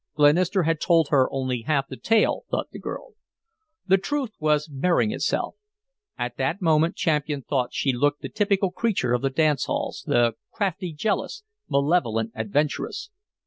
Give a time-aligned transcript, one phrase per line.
[0.15, 3.13] Glenister had told her only half the tale, thought the girl.
[3.85, 5.57] The truth was baring itself.
[6.17, 10.33] At that moment Champian thought she looked the typical creature of the dance halls, the
[10.51, 13.11] crafty, jealous, malevolent adventuress.